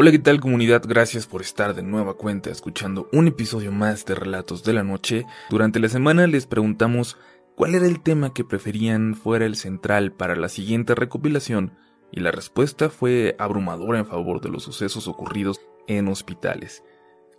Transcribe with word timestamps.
Hola, 0.00 0.12
¿qué 0.12 0.20
tal 0.20 0.38
comunidad? 0.38 0.84
Gracias 0.86 1.26
por 1.26 1.40
estar 1.40 1.74
de 1.74 1.82
nueva 1.82 2.14
cuenta 2.14 2.50
escuchando 2.50 3.08
un 3.12 3.26
episodio 3.26 3.72
más 3.72 4.06
de 4.06 4.14
Relatos 4.14 4.62
de 4.62 4.72
la 4.72 4.84
Noche. 4.84 5.26
Durante 5.50 5.80
la 5.80 5.88
semana 5.88 6.28
les 6.28 6.46
preguntamos 6.46 7.18
cuál 7.56 7.74
era 7.74 7.84
el 7.84 8.00
tema 8.00 8.32
que 8.32 8.44
preferían 8.44 9.16
fuera 9.16 9.44
el 9.44 9.56
central 9.56 10.12
para 10.12 10.36
la 10.36 10.48
siguiente 10.48 10.94
recopilación 10.94 11.72
y 12.12 12.20
la 12.20 12.30
respuesta 12.30 12.90
fue 12.90 13.34
abrumadora 13.40 13.98
en 13.98 14.06
favor 14.06 14.40
de 14.40 14.50
los 14.50 14.62
sucesos 14.62 15.08
ocurridos 15.08 15.60
en 15.88 16.06
hospitales. 16.06 16.84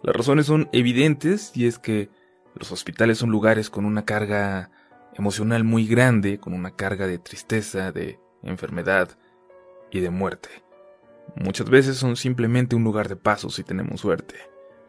Las 0.04 0.18
razones 0.18 0.46
son 0.46 0.68
evidentes 0.74 1.54
y 1.56 1.66
es 1.66 1.80
que 1.80 2.10
los 2.56 2.74
hospitales 2.74 3.20
son 3.20 3.30
lugares 3.30 3.70
con 3.70 3.86
una 3.86 4.04
carga 4.04 4.70
emocional 5.14 5.64
muy 5.64 5.88
grande, 5.88 6.42
con 6.42 6.52
una 6.52 6.72
carga 6.72 7.08
de 7.08 7.20
tristeza, 7.20 7.94
de 7.94 8.20
enfermedad 8.44 9.18
y 9.92 10.02
de 10.02 10.10
muerte. 10.10 10.50
Muchas 11.40 11.70
veces 11.70 11.96
son 11.96 12.18
simplemente 12.18 12.76
un 12.76 12.84
lugar 12.84 13.08
de 13.08 13.16
paso 13.16 13.50
si 13.50 13.64
tenemos 13.64 14.02
suerte, 14.02 14.36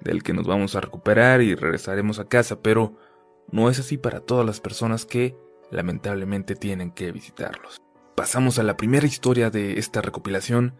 del 0.01 0.25
que 0.25 0.33
nos 0.33 0.49
vamos 0.49 0.75
a 0.75 0.81
recuperar 0.81 1.43
y 1.43 1.55
regresaremos 1.55 2.19
a 2.19 2.29
casa, 2.29 2.61
pero 2.61 2.97
no 3.53 3.71
es 3.71 3.79
así 3.79 3.97
para 3.97 4.21
todas 4.21 4.45
las 4.45 4.61
personas 4.61 5.07
que 5.07 5.37
lamentablemente 5.71 6.57
tienen 6.57 6.91
que 6.91 7.13
visitarlos. 7.13 7.81
Pasamos 8.17 8.59
a 8.59 8.65
la 8.65 8.77
primera 8.77 9.07
historia 9.07 9.51
de 9.51 9.79
esta 9.79 10.03
recopilación. 10.03 10.75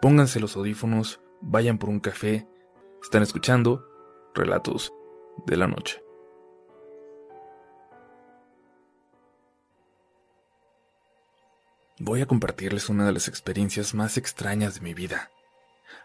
Pónganse 0.00 0.38
los 0.38 0.56
audífonos, 0.56 1.20
vayan 1.40 1.78
por 1.78 1.90
un 1.90 1.98
café. 1.98 2.46
Están 3.02 3.22
escuchando 3.22 3.84
Relatos 4.34 4.92
de 5.46 5.56
la 5.56 5.66
Noche. 5.66 6.00
Voy 12.00 12.20
a 12.20 12.26
compartirles 12.26 12.88
una 12.88 13.06
de 13.06 13.12
las 13.12 13.28
experiencias 13.28 13.94
más 13.94 14.16
extrañas 14.16 14.76
de 14.76 14.80
mi 14.80 14.94
vida. 14.94 15.30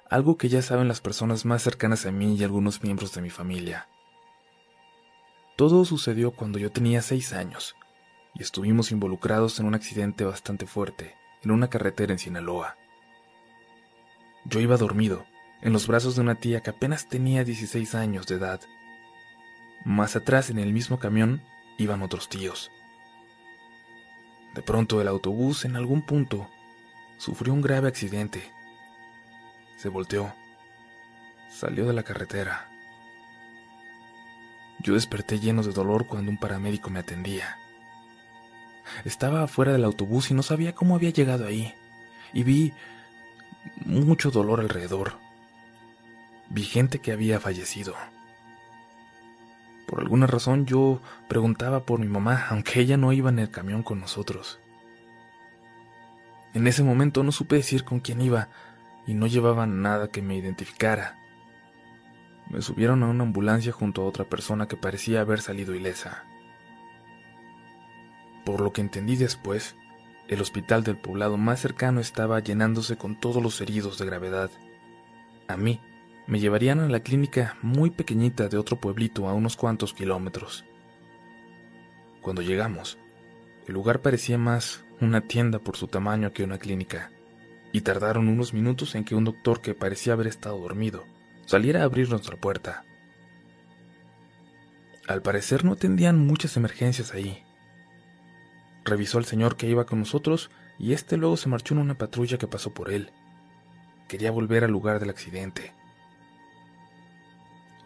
Algo 0.09 0.37
que 0.37 0.49
ya 0.49 0.61
saben 0.61 0.87
las 0.87 1.01
personas 1.01 1.45
más 1.45 1.61
cercanas 1.61 2.05
a 2.05 2.11
mí 2.11 2.35
y 2.35 2.43
algunos 2.43 2.81
miembros 2.81 3.13
de 3.13 3.21
mi 3.21 3.29
familia. 3.29 3.87
Todo 5.55 5.85
sucedió 5.85 6.31
cuando 6.31 6.57
yo 6.57 6.71
tenía 6.71 7.01
seis 7.01 7.31
años 7.33 7.75
y 8.33 8.41
estuvimos 8.41 8.91
involucrados 8.91 9.59
en 9.59 9.67
un 9.67 9.75
accidente 9.75 10.23
bastante 10.23 10.65
fuerte 10.65 11.15
en 11.43 11.51
una 11.51 11.69
carretera 11.69 12.13
en 12.13 12.19
Sinaloa. 12.19 12.77
Yo 14.45 14.59
iba 14.59 14.77
dormido, 14.77 15.25
en 15.61 15.73
los 15.73 15.87
brazos 15.87 16.15
de 16.15 16.21
una 16.21 16.35
tía 16.35 16.61
que 16.61 16.71
apenas 16.71 17.07
tenía 17.07 17.43
16 17.43 17.95
años 17.95 18.27
de 18.27 18.35
edad. 18.35 18.61
Más 19.85 20.15
atrás, 20.15 20.49
en 20.49 20.59
el 20.59 20.73
mismo 20.73 20.99
camión, 20.99 21.43
iban 21.77 22.01
otros 22.01 22.29
tíos. 22.29 22.71
De 24.53 24.61
pronto 24.61 25.01
el 25.01 25.07
autobús 25.07 25.65
en 25.65 25.75
algún 25.75 26.01
punto 26.03 26.49
sufrió 27.17 27.53
un 27.53 27.61
grave 27.61 27.87
accidente. 27.87 28.51
Se 29.77 29.89
volteó. 29.89 30.33
Salió 31.49 31.85
de 31.85 31.93
la 31.93 32.03
carretera. 32.03 32.69
Yo 34.79 34.93
desperté 34.93 35.39
lleno 35.39 35.63
de 35.63 35.71
dolor 35.71 36.07
cuando 36.07 36.29
un 36.29 36.37
paramédico 36.37 36.89
me 36.89 36.99
atendía. 36.99 37.57
Estaba 39.05 39.43
afuera 39.43 39.71
del 39.71 39.85
autobús 39.85 40.29
y 40.29 40.33
no 40.33 40.43
sabía 40.43 40.75
cómo 40.75 40.95
había 40.95 41.09
llegado 41.09 41.47
ahí. 41.47 41.73
Y 42.33 42.43
vi 42.43 42.73
mucho 43.85 44.29
dolor 44.29 44.59
alrededor. 44.59 45.17
Vi 46.49 46.63
gente 46.63 46.99
que 46.99 47.11
había 47.11 47.39
fallecido. 47.39 47.95
Por 49.93 50.01
alguna 50.01 50.25
razón 50.25 50.65
yo 50.65 51.03
preguntaba 51.27 51.85
por 51.85 51.99
mi 51.99 52.07
mamá, 52.07 52.47
aunque 52.49 52.79
ella 52.79 52.97
no 52.97 53.13
iba 53.13 53.29
en 53.29 53.37
el 53.37 53.51
camión 53.51 53.83
con 53.83 53.99
nosotros. 53.99 54.59
En 56.55 56.65
ese 56.65 56.81
momento 56.81 57.21
no 57.21 57.31
supe 57.31 57.57
decir 57.57 57.83
con 57.83 57.99
quién 57.99 58.19
iba 58.19 58.49
y 59.05 59.13
no 59.13 59.27
llevaba 59.27 59.67
nada 59.67 60.07
que 60.07 60.23
me 60.23 60.35
identificara. 60.35 61.19
Me 62.49 62.63
subieron 62.63 63.03
a 63.03 63.07
una 63.07 63.21
ambulancia 63.23 63.71
junto 63.71 64.01
a 64.01 64.05
otra 64.05 64.25
persona 64.25 64.67
que 64.67 64.77
parecía 64.77 65.21
haber 65.21 65.41
salido 65.41 65.75
ilesa. 65.75 66.23
Por 68.45 68.61
lo 68.61 68.73
que 68.73 68.81
entendí 68.81 69.15
después, 69.15 69.75
el 70.27 70.41
hospital 70.41 70.83
del 70.83 70.97
poblado 70.97 71.37
más 71.37 71.59
cercano 71.59 71.99
estaba 71.99 72.39
llenándose 72.39 72.97
con 72.97 73.15
todos 73.15 73.43
los 73.43 73.61
heridos 73.61 73.99
de 73.99 74.07
gravedad. 74.07 74.49
A 75.47 75.55
mí 75.55 75.79
me 76.27 76.39
llevarían 76.39 76.79
a 76.79 76.89
la 76.89 77.01
clínica 77.01 77.57
muy 77.61 77.89
pequeñita 77.89 78.47
de 78.47 78.57
otro 78.57 78.79
pueblito 78.79 79.27
a 79.27 79.33
unos 79.33 79.57
cuantos 79.57 79.93
kilómetros. 79.93 80.65
Cuando 82.21 82.41
llegamos, 82.41 82.97
el 83.67 83.73
lugar 83.73 84.01
parecía 84.01 84.37
más 84.37 84.83
una 85.01 85.21
tienda 85.21 85.59
por 85.59 85.75
su 85.75 85.87
tamaño 85.87 86.31
que 86.31 86.43
una 86.43 86.57
clínica, 86.57 87.11
y 87.73 87.81
tardaron 87.81 88.29
unos 88.29 88.53
minutos 88.53 88.95
en 88.95 89.03
que 89.03 89.15
un 89.15 89.25
doctor 89.25 89.59
que 89.61 89.73
parecía 89.73 90.13
haber 90.13 90.27
estado 90.27 90.59
dormido 90.59 91.03
saliera 91.45 91.81
a 91.81 91.83
abrir 91.83 92.09
nuestra 92.09 92.37
puerta. 92.37 92.85
Al 95.07 95.21
parecer 95.21 95.65
no 95.65 95.73
atendían 95.73 96.25
muchas 96.25 96.55
emergencias 96.55 97.13
ahí. 97.13 97.43
Revisó 98.85 99.17
al 99.17 99.25
señor 99.25 99.57
que 99.57 99.67
iba 99.67 99.85
con 99.85 99.99
nosotros 99.99 100.49
y 100.79 100.93
este 100.93 101.17
luego 101.17 101.35
se 101.35 101.49
marchó 101.49 101.73
en 101.73 101.81
una 101.81 101.97
patrulla 101.97 102.37
que 102.37 102.47
pasó 102.47 102.73
por 102.73 102.91
él. 102.91 103.11
Quería 104.07 104.31
volver 104.31 104.63
al 104.63 104.71
lugar 104.71 104.99
del 104.99 105.09
accidente. 105.09 105.73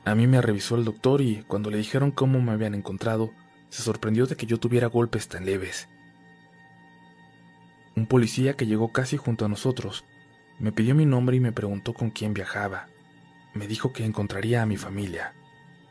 A 0.08 0.16
mí 0.16 0.26
me 0.26 0.42
revisó 0.42 0.78
el 0.78 0.86
doctor 0.86 1.20
y 1.20 1.44
cuando 1.48 1.70
le 1.70 1.80
dijeron 1.80 2.12
cómo 2.12 2.40
me 2.40 2.54
habían 2.54 2.76
encontrado, 2.76 3.34
se 3.68 3.84
sorprendió 3.84 4.26
de 4.26 4.38
que 4.38 4.46
yo 4.46 4.58
tuviera 4.58 4.88
golpes 4.88 5.28
tan 5.28 5.46
leves. 5.46 5.90
Un 7.94 8.06
policía 8.06 8.54
que 8.54 8.66
llegó 8.66 8.94
casi 8.94 9.18
junto 9.18 9.44
a 9.44 9.50
nosotros 9.50 10.06
me 10.60 10.72
pidió 10.72 10.96
mi 10.96 11.06
nombre 11.06 11.36
y 11.36 11.42
me 11.42 11.52
preguntó 11.52 11.94
con 11.94 12.10
quién 12.10 12.34
viajaba. 12.34 12.88
Me 13.54 13.68
dijo 13.68 13.92
que 13.92 14.06
encontraría 14.06 14.62
a 14.62 14.66
mi 14.66 14.78
familia 14.78 15.34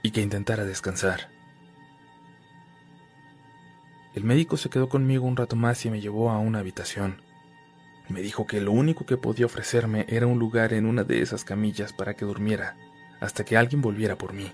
y 0.01 0.13
que 0.13 0.23
intentara 0.23 0.65
descansar. 0.65 1.29
El 4.15 4.25
médico 4.25 4.57
se 4.57 4.71
quedó 4.71 4.89
conmigo 4.89 5.27
un 5.27 5.37
rato 5.37 5.57
más 5.57 5.85
y 5.85 5.91
me 5.91 6.01
llevó 6.01 6.31
a 6.31 6.39
una 6.39 6.61
habitación. 6.61 7.21
Me 8.09 8.23
dijo 8.23 8.47
que 8.47 8.63
lo 8.63 8.73
único 8.73 9.05
que 9.05 9.19
podía 9.19 9.45
ofrecerme 9.45 10.07
era 10.09 10.27
un 10.27 10.39
lugar 10.39 10.73
en 10.73 10.87
una 10.87 11.05
de 11.05 11.21
esas 11.21 11.45
camillas 11.45 11.93
para 11.93 12.15
que 12.15 12.25
durmiera 12.25 12.79
hasta 13.21 13.45
que 13.45 13.57
alguien 13.57 13.83
volviera 13.83 14.17
por 14.17 14.33
mí. 14.33 14.53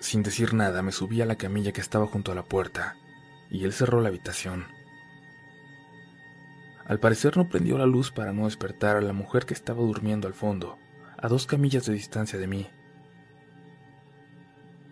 Sin 0.00 0.22
decir 0.22 0.54
nada, 0.54 0.82
me 0.82 0.92
subí 0.92 1.20
a 1.20 1.26
la 1.26 1.36
camilla 1.36 1.72
que 1.72 1.80
estaba 1.80 2.06
junto 2.06 2.32
a 2.32 2.34
la 2.34 2.44
puerta, 2.44 2.96
y 3.50 3.64
él 3.64 3.72
cerró 3.72 4.00
la 4.00 4.08
habitación. 4.08 4.66
Al 6.86 7.00
parecer 7.00 7.36
no 7.36 7.48
prendió 7.48 7.76
la 7.76 7.86
luz 7.86 8.10
para 8.10 8.32
no 8.32 8.46
despertar 8.46 8.96
a 8.96 9.00
la 9.00 9.12
mujer 9.12 9.44
que 9.44 9.54
estaba 9.54 9.80
durmiendo 9.82 10.26
al 10.26 10.34
fondo, 10.34 10.78
a 11.18 11.28
dos 11.28 11.46
camillas 11.46 11.84
de 11.84 11.92
distancia 11.92 12.38
de 12.38 12.46
mí. 12.46 12.68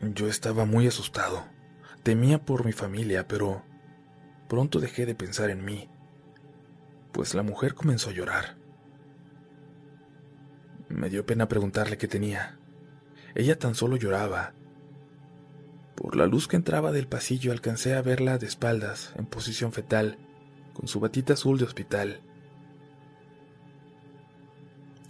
Yo 0.02 0.28
estaba 0.28 0.66
muy 0.66 0.86
asustado. 0.86 1.46
Temía 2.02 2.44
por 2.44 2.64
mi 2.64 2.72
familia, 2.72 3.26
pero 3.26 3.62
pronto 4.48 4.78
dejé 4.78 5.06
de 5.06 5.14
pensar 5.14 5.50
en 5.50 5.64
mí, 5.64 5.88
pues 7.12 7.34
la 7.34 7.42
mujer 7.42 7.74
comenzó 7.74 8.10
a 8.10 8.12
llorar. 8.12 8.55
Me 10.88 11.10
dio 11.10 11.26
pena 11.26 11.48
preguntarle 11.48 11.98
qué 11.98 12.06
tenía. 12.06 12.58
Ella 13.34 13.58
tan 13.58 13.74
solo 13.74 13.96
lloraba. 13.96 14.54
Por 15.94 16.16
la 16.16 16.26
luz 16.26 16.46
que 16.46 16.56
entraba 16.56 16.92
del 16.92 17.08
pasillo 17.08 17.52
alcancé 17.52 17.94
a 17.94 18.02
verla 18.02 18.38
de 18.38 18.46
espaldas, 18.46 19.12
en 19.16 19.26
posición 19.26 19.72
fetal, 19.72 20.18
con 20.74 20.88
su 20.88 21.00
batita 21.00 21.32
azul 21.32 21.58
de 21.58 21.64
hospital. 21.64 22.20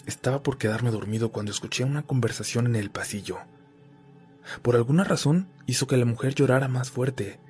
Estaba 0.07 0.43
por 0.43 0.57
quedarme 0.57 0.93
dormido 0.93 1.33
cuando 1.33 1.51
escuché 1.51 1.85
una 1.85 2.03
conversación 2.03 2.67
en 2.67 2.77
el 2.77 2.91
pasillo. 2.91 3.39
Por 4.63 4.77
alguna 4.77 5.05
razón 5.05 5.49
hizo 5.67 5.87
que 5.87 5.97
la 5.97 6.05
mujer 6.05 6.35
llorara 6.35 6.69
más 6.69 6.91
fuerte, 6.91 7.41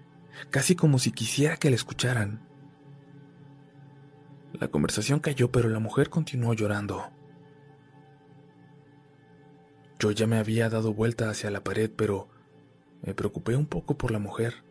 casi 0.50 0.74
como 0.74 0.98
si 0.98 1.12
quisiera 1.12 1.58
que 1.58 1.68
la 1.68 1.76
escucharan. 1.76 2.40
La 4.54 4.68
conversación 4.68 5.20
cayó, 5.20 5.52
pero 5.52 5.68
la 5.68 5.78
mujer 5.78 6.08
continuó 6.08 6.54
llorando. 6.54 7.10
Yo 9.98 10.10
ya 10.10 10.26
me 10.26 10.38
había 10.38 10.68
dado 10.68 10.92
vuelta 10.92 11.30
hacia 11.30 11.50
la 11.50 11.64
pared, 11.64 11.90
pero 11.94 12.28
me 13.02 13.14
preocupé 13.14 13.56
un 13.56 13.66
poco 13.66 13.96
por 13.96 14.10
la 14.10 14.18
mujer. 14.18 14.62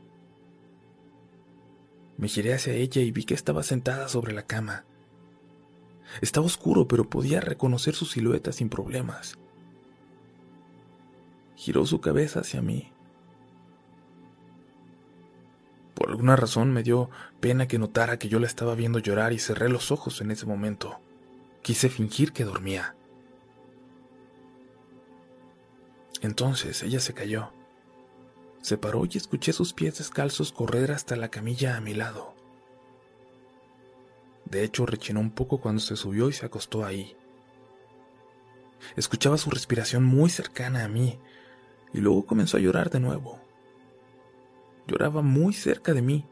Me 2.17 2.27
giré 2.27 2.53
hacia 2.53 2.73
ella 2.73 3.01
y 3.01 3.11
vi 3.11 3.23
que 3.23 3.33
estaba 3.33 3.63
sentada 3.63 4.07
sobre 4.07 4.33
la 4.33 4.43
cama. 4.43 4.85
Estaba 6.21 6.45
oscuro, 6.45 6.87
pero 6.87 7.09
podía 7.09 7.41
reconocer 7.41 7.95
su 7.95 8.05
silueta 8.05 8.51
sin 8.51 8.69
problemas. 8.69 9.37
Giró 11.55 11.85
su 11.85 11.99
cabeza 11.99 12.41
hacia 12.41 12.61
mí. 12.61 12.91
Por 15.95 16.09
alguna 16.09 16.35
razón 16.35 16.71
me 16.71 16.83
dio 16.83 17.09
pena 17.39 17.67
que 17.67 17.79
notara 17.79 18.19
que 18.19 18.27
yo 18.27 18.39
la 18.39 18.47
estaba 18.47 18.75
viendo 18.75 18.99
llorar 18.99 19.33
y 19.33 19.39
cerré 19.39 19.69
los 19.69 19.91
ojos 19.91 20.21
en 20.21 20.31
ese 20.31 20.45
momento. 20.45 20.99
Quise 21.63 21.89
fingir 21.89 22.31
que 22.31 22.43
dormía. 22.43 22.95
Entonces 26.21 26.83
ella 26.83 26.99
se 26.99 27.13
cayó. 27.13 27.51
Se 28.61 28.77
paró 28.77 29.05
y 29.05 29.17
escuché 29.17 29.53
sus 29.53 29.73
pies 29.73 29.97
descalzos 29.99 30.51
correr 30.51 30.91
hasta 30.91 31.15
la 31.15 31.29
camilla 31.29 31.77
a 31.77 31.81
mi 31.81 31.93
lado. 31.93 32.33
De 34.45 34.63
hecho, 34.63 34.85
rechinó 34.85 35.19
un 35.19 35.31
poco 35.31 35.59
cuando 35.59 35.81
se 35.81 35.95
subió 35.95 36.29
y 36.29 36.33
se 36.33 36.45
acostó 36.45 36.85
ahí. 36.85 37.15
Escuchaba 38.95 39.37
su 39.37 39.49
respiración 39.49 40.03
muy 40.03 40.29
cercana 40.29 40.83
a 40.83 40.87
mí 40.87 41.19
y 41.93 41.99
luego 41.99 42.25
comenzó 42.25 42.57
a 42.57 42.59
llorar 42.59 42.89
de 42.89 42.99
nuevo. 42.99 43.39
Lloraba 44.87 45.21
muy 45.21 45.53
cerca 45.53 45.93
de 45.93 46.01
mí. 46.01 46.25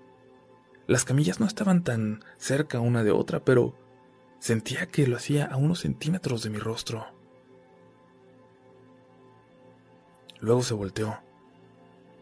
Las 0.88 1.06
camillas 1.06 1.40
no 1.40 1.48
estaban 1.48 1.84
tan 1.84 2.24
cerca 2.38 2.80
una 2.80 3.04
de 3.04 3.12
otra, 3.12 3.44
pero 3.44 3.76
sentía 4.40 4.88
que 4.88 5.08
lo 5.08 5.18
hacía 5.18 5.46
a 5.46 5.58
unos 5.58 5.80
centímetros 5.80 6.44
de 6.44 6.50
mi 6.50 6.60
rostro. 6.60 7.08
Luego 10.44 10.62
se 10.62 10.74
volteó. 10.74 11.20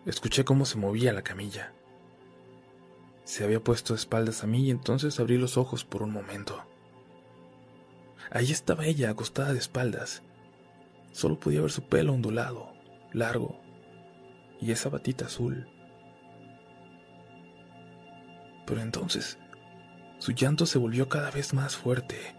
Escuché 0.05 0.45
cómo 0.45 0.65
se 0.65 0.77
movía 0.77 1.11
la 1.11 1.23
camilla. 1.23 1.73
Se 3.23 3.43
había 3.43 3.63
puesto 3.63 3.95
espaldas 3.95 4.43
a 4.43 4.47
mí 4.47 4.67
y 4.67 4.69
entonces 4.69 5.19
abrí 5.19 5.39
los 5.39 5.57
ojos 5.57 5.85
por 5.85 6.03
un 6.03 6.11
momento. 6.11 6.63
Ahí 8.29 8.51
estaba 8.51 8.85
ella, 8.85 9.09
acostada 9.09 9.53
de 9.53 9.57
espaldas. 9.57 10.21
Solo 11.11 11.39
podía 11.39 11.61
ver 11.61 11.71
su 11.71 11.81
pelo 11.81 12.13
ondulado, 12.13 12.71
largo, 13.11 13.59
y 14.61 14.69
esa 14.69 14.89
batita 14.89 15.25
azul. 15.25 15.67
Pero 18.67 18.81
entonces, 18.81 19.39
su 20.19 20.33
llanto 20.33 20.67
se 20.67 20.77
volvió 20.77 21.09
cada 21.09 21.31
vez 21.31 21.55
más 21.55 21.75
fuerte, 21.75 22.35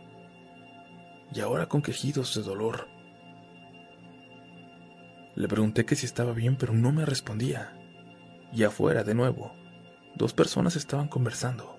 y 1.34 1.40
ahora 1.40 1.67
con 1.67 1.82
quejidos 1.82 2.37
de 2.37 2.43
dolor. 2.43 2.87
Le 5.34 5.49
pregunté 5.49 5.84
que 5.84 5.96
si 5.96 6.06
estaba 6.06 6.32
bien, 6.32 6.56
pero 6.56 6.75
no 6.75 6.93
me 6.93 7.06
respondía. 7.06 7.73
Y 8.52 8.64
afuera, 8.64 9.02
de 9.02 9.14
nuevo, 9.14 9.55
dos 10.14 10.34
personas 10.34 10.76
estaban 10.76 11.08
conversando. 11.08 11.76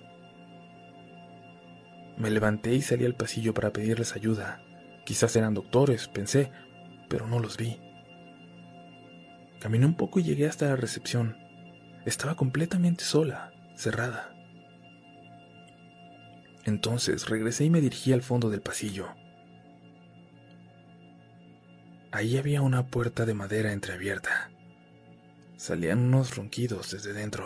Me 2.16 2.30
levanté 2.30 2.74
y 2.74 2.82
salí 2.82 3.04
al 3.04 3.14
pasillo 3.14 3.54
para 3.54 3.72
pedirles 3.72 4.16
ayuda. 4.16 4.60
Quizás 5.04 5.36
eran 5.36 5.54
doctores, 5.54 6.08
pensé, 6.08 6.50
pero 7.08 7.26
no 7.26 7.38
los 7.38 7.56
vi. 7.56 7.78
Caminé 9.60 9.86
un 9.86 9.94
poco 9.94 10.20
y 10.20 10.24
llegué 10.24 10.46
hasta 10.46 10.66
la 10.66 10.76
recepción. 10.76 11.36
Estaba 12.04 12.34
completamente 12.34 13.04
sola, 13.04 13.52
cerrada. 13.76 14.34
Entonces 16.64 17.28
regresé 17.28 17.64
y 17.64 17.70
me 17.70 17.80
dirigí 17.80 18.12
al 18.12 18.22
fondo 18.22 18.50
del 18.50 18.62
pasillo. 18.62 19.08
Ahí 22.14 22.36
había 22.36 22.62
una 22.62 22.86
puerta 22.86 23.26
de 23.26 23.34
madera 23.34 23.72
entreabierta. 23.72 24.48
Salían 25.56 25.98
unos 25.98 26.36
ronquidos 26.36 26.92
desde 26.92 27.12
dentro. 27.12 27.44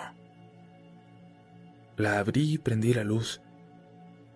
La 1.97 2.19
abrí 2.19 2.53
y 2.53 2.59
prendí 2.59 2.93
la 2.93 3.03
luz. 3.03 3.41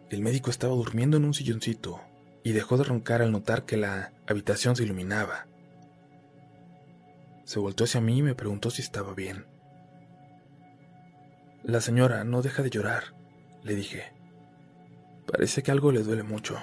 El 0.08 0.22
médico 0.22 0.48
estaba 0.48 0.74
durmiendo 0.74 1.18
en 1.18 1.26
un 1.26 1.34
silloncito 1.34 2.00
y 2.42 2.52
dejó 2.52 2.78
de 2.78 2.84
roncar 2.84 3.20
al 3.20 3.30
notar 3.30 3.66
que 3.66 3.76
la 3.76 4.14
habitación 4.26 4.74
se 4.74 4.84
iluminaba. 4.84 5.48
Se 7.44 7.58
volteó 7.58 7.84
hacia 7.84 8.00
mí 8.00 8.16
y 8.16 8.22
me 8.22 8.34
preguntó 8.34 8.70
si 8.70 8.80
estaba 8.80 9.12
bien. 9.12 9.44
La 11.62 11.82
señora 11.82 12.24
no 12.24 12.40
deja 12.40 12.62
de 12.62 12.70
llorar, 12.70 13.14
le 13.62 13.74
dije. 13.74 14.14
Parece 15.30 15.62
que 15.62 15.72
algo 15.72 15.92
le 15.92 16.02
duele 16.02 16.22
mucho. 16.22 16.58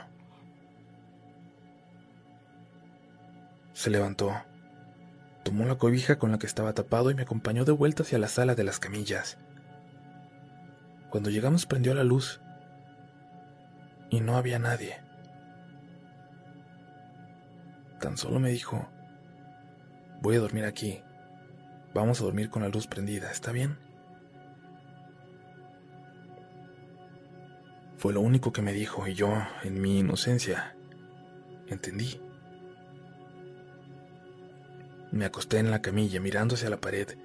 Se 3.80 3.90
levantó, 3.90 4.34
tomó 5.44 5.64
la 5.64 5.78
cobija 5.78 6.20
con 6.20 6.32
la 6.32 6.38
que 6.38 6.48
estaba 6.48 6.74
tapado 6.74 7.12
y 7.12 7.16
me 7.16 7.22
acompañó 7.22 7.64
de 7.64 7.72
vuelta 7.72 8.04
hacia 8.04 8.20
la 8.20 8.28
sala 8.28 8.54
de 8.54 8.66
las 8.66 8.78
camillas. 8.78 9.38
Cuando 11.10 11.30
llegamos 11.30 11.66
prendió 11.66 11.94
la 11.94 12.04
luz 12.04 12.42
y 14.10 14.20
no 14.20 14.36
había 14.36 14.60
nadie. 14.60 14.98
Tan 18.02 18.18
solo 18.18 18.42
me 18.42 18.50
dijo, 18.50 18.90
voy 20.22 20.36
a 20.36 20.40
dormir 20.40 20.66
aquí. 20.66 21.02
Vamos 21.94 22.20
a 22.20 22.26
dormir 22.26 22.50
con 22.50 22.64
la 22.64 22.68
luz 22.68 22.86
prendida, 22.86 23.32
¿está 23.32 23.54
bien? 23.54 23.78
Fue 27.96 28.12
lo 28.12 28.20
único 28.20 28.52
que 28.52 28.62
me 28.62 28.74
dijo 28.74 29.08
y 29.08 29.14
yo, 29.14 29.32
en 29.64 29.80
mi 29.80 30.00
inocencia, 30.00 30.76
entendí. 31.68 32.20
Me 35.12 35.26
acosté 35.26 35.58
en 35.58 35.72
la 35.72 35.82
camilla 35.82 36.20
mirando 36.20 36.56
hacia 36.56 36.70
la 36.70 36.80
pared 36.80 37.18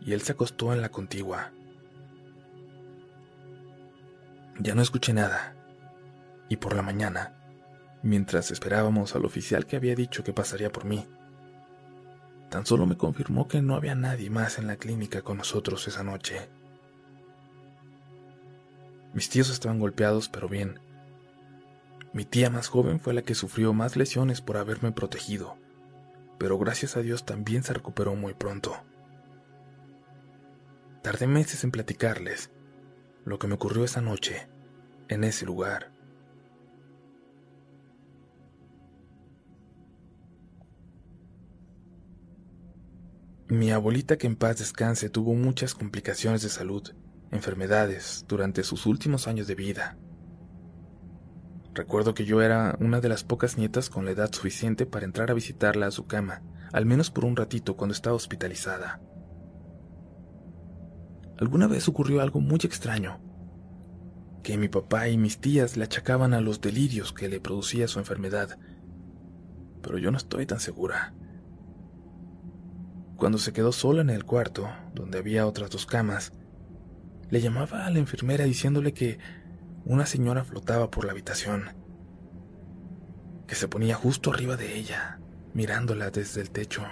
y 0.00 0.12
él 0.12 0.22
se 0.22 0.32
acostó 0.32 0.72
en 0.72 0.80
la 0.80 0.88
contigua. 0.88 1.52
Ya 4.58 4.74
no 4.74 4.80
escuché 4.80 5.12
nada. 5.12 5.54
Y 6.48 6.56
por 6.56 6.74
la 6.74 6.82
mañana, 6.82 7.36
mientras 8.02 8.50
esperábamos 8.50 9.14
al 9.14 9.26
oficial 9.26 9.66
que 9.66 9.76
había 9.76 9.94
dicho 9.94 10.24
que 10.24 10.32
pasaría 10.32 10.72
por 10.72 10.86
mí, 10.86 11.06
tan 12.48 12.64
solo 12.64 12.86
me 12.86 12.96
confirmó 12.96 13.48
que 13.48 13.60
no 13.60 13.74
había 13.74 13.94
nadie 13.94 14.30
más 14.30 14.58
en 14.58 14.66
la 14.66 14.76
clínica 14.76 15.20
con 15.20 15.36
nosotros 15.36 15.86
esa 15.88 16.02
noche. 16.02 16.48
Mis 19.12 19.28
tíos 19.28 19.50
estaban 19.50 19.78
golpeados, 19.78 20.28
pero 20.30 20.48
bien. 20.48 20.80
Mi 22.14 22.24
tía 22.24 22.48
más 22.48 22.68
joven 22.68 22.98
fue 22.98 23.12
la 23.12 23.22
que 23.22 23.34
sufrió 23.34 23.74
más 23.74 23.96
lesiones 23.96 24.40
por 24.40 24.56
haberme 24.56 24.92
protegido 24.92 25.58
pero 26.38 26.58
gracias 26.58 26.96
a 26.96 27.02
Dios 27.02 27.24
también 27.24 27.62
se 27.62 27.72
recuperó 27.72 28.14
muy 28.14 28.34
pronto. 28.34 28.76
Tardé 31.02 31.26
meses 31.26 31.62
en 31.64 31.70
platicarles 31.70 32.50
lo 33.24 33.38
que 33.38 33.46
me 33.46 33.54
ocurrió 33.54 33.84
esa 33.84 34.00
noche, 34.00 34.48
en 35.08 35.24
ese 35.24 35.46
lugar. 35.46 35.92
Mi 43.48 43.70
abuelita 43.70 44.18
que 44.18 44.26
en 44.26 44.34
paz 44.34 44.58
descanse 44.58 45.08
tuvo 45.08 45.34
muchas 45.34 45.74
complicaciones 45.74 46.42
de 46.42 46.48
salud, 46.48 46.92
enfermedades, 47.30 48.24
durante 48.26 48.64
sus 48.64 48.86
últimos 48.86 49.28
años 49.28 49.46
de 49.46 49.54
vida. 49.54 49.96
Recuerdo 51.76 52.14
que 52.14 52.24
yo 52.24 52.40
era 52.40 52.74
una 52.80 53.02
de 53.02 53.10
las 53.10 53.22
pocas 53.22 53.58
nietas 53.58 53.90
con 53.90 54.06
la 54.06 54.12
edad 54.12 54.32
suficiente 54.32 54.86
para 54.86 55.04
entrar 55.04 55.30
a 55.30 55.34
visitarla 55.34 55.88
a 55.88 55.90
su 55.90 56.06
cama, 56.06 56.40
al 56.72 56.86
menos 56.86 57.10
por 57.10 57.26
un 57.26 57.36
ratito 57.36 57.76
cuando 57.76 57.92
estaba 57.92 58.16
hospitalizada. 58.16 59.02
Alguna 61.38 61.66
vez 61.66 61.86
ocurrió 61.86 62.22
algo 62.22 62.40
muy 62.40 62.60
extraño, 62.62 63.20
que 64.42 64.56
mi 64.56 64.68
papá 64.68 65.08
y 65.08 65.18
mis 65.18 65.38
tías 65.38 65.76
le 65.76 65.84
achacaban 65.84 66.32
a 66.32 66.40
los 66.40 66.62
delirios 66.62 67.12
que 67.12 67.28
le 67.28 67.40
producía 67.40 67.88
su 67.88 67.98
enfermedad, 67.98 68.58
pero 69.82 69.98
yo 69.98 70.10
no 70.10 70.16
estoy 70.16 70.46
tan 70.46 70.60
segura. 70.60 71.12
Cuando 73.18 73.36
se 73.36 73.52
quedó 73.52 73.72
sola 73.72 74.00
en 74.00 74.08
el 74.08 74.24
cuarto, 74.24 74.66
donde 74.94 75.18
había 75.18 75.46
otras 75.46 75.68
dos 75.68 75.84
camas, 75.84 76.32
le 77.28 77.42
llamaba 77.42 77.84
a 77.84 77.90
la 77.90 77.98
enfermera 77.98 78.46
diciéndole 78.46 78.94
que 78.94 79.18
una 79.86 80.04
señora 80.04 80.42
flotaba 80.42 80.90
por 80.90 81.04
la 81.04 81.12
habitación, 81.12 81.70
que 83.46 83.54
se 83.54 83.68
ponía 83.68 83.94
justo 83.94 84.32
arriba 84.32 84.56
de 84.56 84.76
ella, 84.76 85.20
mirándola 85.54 86.10
desde 86.10 86.40
el 86.40 86.50
techo. 86.50 86.82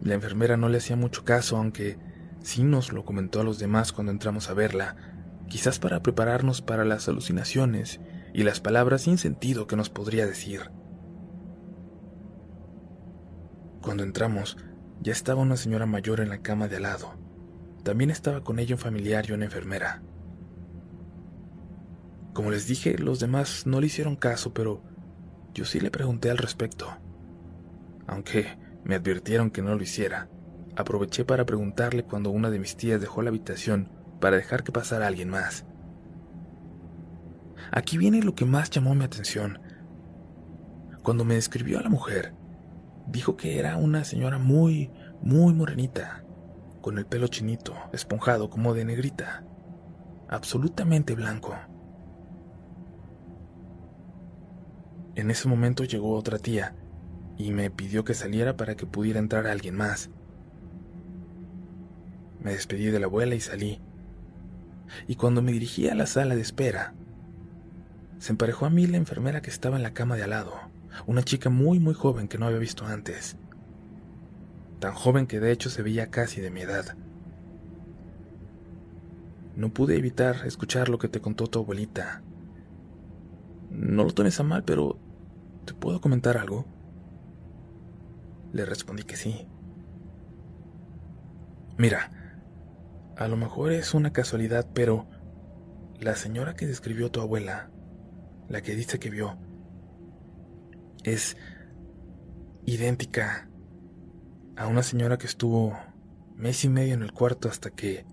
La 0.00 0.14
enfermera 0.14 0.56
no 0.56 0.70
le 0.70 0.78
hacía 0.78 0.96
mucho 0.96 1.22
caso, 1.22 1.58
aunque 1.58 1.98
sí 2.42 2.64
nos 2.64 2.94
lo 2.94 3.04
comentó 3.04 3.42
a 3.42 3.44
los 3.44 3.58
demás 3.58 3.92
cuando 3.92 4.10
entramos 4.10 4.48
a 4.48 4.54
verla, 4.54 4.96
quizás 5.48 5.78
para 5.78 6.02
prepararnos 6.02 6.62
para 6.62 6.86
las 6.86 7.06
alucinaciones 7.08 8.00
y 8.32 8.44
las 8.44 8.60
palabras 8.60 9.02
sin 9.02 9.18
sentido 9.18 9.66
que 9.66 9.76
nos 9.76 9.90
podría 9.90 10.26
decir. 10.26 10.70
Cuando 13.82 14.02
entramos, 14.02 14.56
ya 15.02 15.12
estaba 15.12 15.42
una 15.42 15.58
señora 15.58 15.84
mayor 15.84 16.20
en 16.20 16.30
la 16.30 16.40
cama 16.40 16.68
de 16.68 16.76
al 16.76 16.82
lado. 16.82 17.14
También 17.82 18.10
estaba 18.10 18.42
con 18.42 18.58
ella 18.58 18.76
un 18.76 18.80
familiar 18.80 19.26
y 19.28 19.32
una 19.32 19.44
enfermera. 19.44 20.02
Como 22.32 22.50
les 22.50 22.66
dije, 22.66 22.96
los 22.98 23.20
demás 23.20 23.66
no 23.66 23.80
le 23.80 23.86
hicieron 23.86 24.16
caso, 24.16 24.54
pero 24.54 24.82
yo 25.52 25.64
sí 25.64 25.80
le 25.80 25.90
pregunté 25.90 26.30
al 26.30 26.38
respecto. 26.38 26.86
Aunque 28.06 28.58
me 28.84 28.94
advirtieron 28.94 29.50
que 29.50 29.62
no 29.62 29.74
lo 29.74 29.82
hiciera, 29.82 30.28
aproveché 30.76 31.24
para 31.24 31.44
preguntarle 31.44 32.04
cuando 32.04 32.30
una 32.30 32.50
de 32.50 32.58
mis 32.58 32.76
tías 32.76 33.00
dejó 33.00 33.22
la 33.22 33.30
habitación 33.30 33.90
para 34.20 34.36
dejar 34.36 34.62
que 34.62 34.72
pasara 34.72 35.06
alguien 35.06 35.28
más. 35.28 35.64
Aquí 37.72 37.98
viene 37.98 38.22
lo 38.22 38.34
que 38.34 38.44
más 38.44 38.70
llamó 38.70 38.94
mi 38.94 39.04
atención. 39.04 39.60
Cuando 41.02 41.24
me 41.24 41.34
describió 41.34 41.78
a 41.78 41.82
la 41.82 41.88
mujer, 41.88 42.34
dijo 43.06 43.36
que 43.36 43.58
era 43.58 43.76
una 43.76 44.04
señora 44.04 44.38
muy, 44.38 44.90
muy 45.22 45.54
morenita, 45.54 46.24
con 46.80 46.98
el 46.98 47.06
pelo 47.06 47.28
chinito, 47.28 47.74
esponjado 47.92 48.50
como 48.50 48.74
de 48.74 48.84
negrita, 48.84 49.44
absolutamente 50.28 51.14
blanco. 51.14 51.54
En 55.14 55.30
ese 55.30 55.48
momento 55.48 55.84
llegó 55.84 56.14
otra 56.14 56.38
tía 56.38 56.74
y 57.36 57.52
me 57.52 57.70
pidió 57.70 58.04
que 58.04 58.14
saliera 58.14 58.56
para 58.56 58.76
que 58.76 58.86
pudiera 58.86 59.18
entrar 59.18 59.46
alguien 59.46 59.74
más. 59.74 60.10
Me 62.42 62.52
despedí 62.52 62.86
de 62.86 63.00
la 63.00 63.06
abuela 63.06 63.34
y 63.34 63.40
salí. 63.40 63.80
y 65.06 65.14
cuando 65.14 65.40
me 65.40 65.52
dirigí 65.52 65.88
a 65.88 65.94
la 65.94 66.06
sala 66.06 66.34
de 66.34 66.40
espera, 66.40 66.94
se 68.18 68.32
emparejó 68.32 68.66
a 68.66 68.70
mí 68.70 68.86
la 68.86 68.96
enfermera 68.96 69.40
que 69.40 69.50
estaba 69.50 69.76
en 69.76 69.82
la 69.82 69.94
cama 69.94 70.16
de 70.16 70.24
al 70.24 70.30
lado, 70.30 70.54
una 71.06 71.22
chica 71.22 71.48
muy 71.48 71.78
muy 71.78 71.94
joven 71.94 72.28
que 72.28 72.38
no 72.38 72.46
había 72.46 72.58
visto 72.58 72.86
antes, 72.86 73.36
tan 74.80 74.92
joven 74.92 75.26
que 75.26 75.38
de 75.38 75.52
hecho 75.52 75.70
se 75.70 75.82
veía 75.82 76.10
casi 76.10 76.40
de 76.40 76.50
mi 76.50 76.62
edad. 76.62 76.96
No 79.56 79.72
pude 79.72 79.96
evitar 79.96 80.44
escuchar 80.46 80.88
lo 80.88 80.98
que 80.98 81.08
te 81.08 81.20
contó 81.20 81.46
tu 81.46 81.60
abuelita. 81.60 82.22
No 83.70 84.04
lo 84.04 84.12
tomes 84.12 84.38
a 84.40 84.42
mal, 84.42 84.64
pero 84.64 84.98
¿te 85.64 85.74
puedo 85.74 86.00
comentar 86.00 86.36
algo? 86.36 86.66
Le 88.52 88.64
respondí 88.64 89.04
que 89.04 89.16
sí. 89.16 89.48
Mira, 91.78 92.10
a 93.16 93.28
lo 93.28 93.36
mejor 93.36 93.72
es 93.72 93.94
una 93.94 94.12
casualidad, 94.12 94.66
pero 94.74 95.06
la 96.00 96.16
señora 96.16 96.54
que 96.54 96.66
describió 96.66 97.10
tu 97.10 97.20
abuela, 97.20 97.70
la 98.48 98.60
que 98.62 98.74
dice 98.74 98.98
que 98.98 99.10
vio, 99.10 99.38
es 101.04 101.36
idéntica 102.66 103.48
a 104.56 104.66
una 104.66 104.82
señora 104.82 105.16
que 105.16 105.26
estuvo 105.26 105.78
mes 106.34 106.64
y 106.64 106.68
medio 106.68 106.94
en 106.94 107.02
el 107.02 107.12
cuarto 107.12 107.48
hasta 107.48 107.70
que 107.70 108.04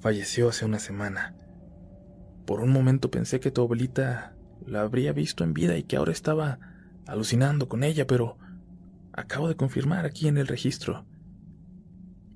falleció 0.00 0.48
hace 0.48 0.64
una 0.64 0.78
semana. 0.78 1.36
Por 2.46 2.60
un 2.60 2.70
momento 2.70 3.10
pensé 3.10 3.40
que 3.40 3.50
tu 3.50 3.62
abuelita 3.62 4.34
la 4.68 4.82
habría 4.82 5.12
visto 5.12 5.44
en 5.44 5.54
vida 5.54 5.76
y 5.76 5.82
que 5.82 5.96
ahora 5.96 6.12
estaba 6.12 6.58
alucinando 7.06 7.68
con 7.68 7.82
ella, 7.84 8.06
pero 8.06 8.36
acabo 9.12 9.48
de 9.48 9.56
confirmar 9.56 10.04
aquí 10.04 10.28
en 10.28 10.36
el 10.36 10.46
registro. 10.46 11.06